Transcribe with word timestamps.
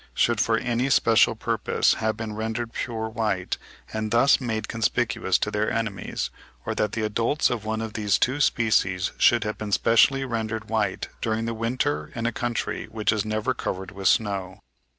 should 0.15 0.41
for 0.41 0.57
any 0.57 0.89
special 0.89 1.35
purpose 1.35 1.93
have 1.93 2.17
been 2.17 2.33
rendered 2.33 2.73
pure 2.73 3.07
white 3.07 3.59
and 3.93 4.09
thus 4.09 4.41
made 4.41 4.67
conspicuous 4.67 5.37
to 5.37 5.51
their 5.51 5.69
enemies; 5.71 6.31
or 6.65 6.73
that 6.73 6.93
the 6.93 7.03
adults 7.03 7.51
of 7.51 7.65
one 7.65 7.81
of 7.83 7.93
these 7.93 8.17
two 8.17 8.41
species 8.41 9.11
should 9.19 9.43
have 9.43 9.59
been 9.59 9.71
specially 9.71 10.25
rendered 10.25 10.69
white 10.71 11.07
during 11.21 11.45
the 11.45 11.53
winter 11.53 12.11
in 12.15 12.25
a 12.25 12.31
country 12.31 12.87
which 12.87 13.11
is 13.11 13.23
never 13.23 13.53
covered 13.53 13.91
with 13.91 14.07
snow. 14.07 14.59